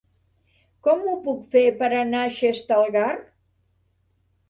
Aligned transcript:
Com 0.87 1.03
ho 1.11 1.13
puc 1.27 1.45
fer 1.53 1.63
per 1.83 1.91
anar 2.01 2.25
a 2.25 2.35
Xestalgar? 2.41 3.15